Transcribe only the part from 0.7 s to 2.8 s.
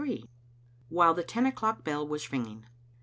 WHILE THE TEN O^CLOCK BELL WAS RINGING.